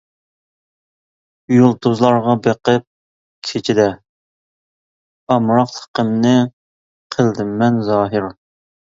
يۇلتۇزلارغا 1.55 2.33
بېقىپ 2.47 2.85
كېچىدە، 3.49 3.85
ئامراقلىقىمنى 5.35 6.33
قىلدىممەن 7.17 7.79
زاھىر. 7.91 8.27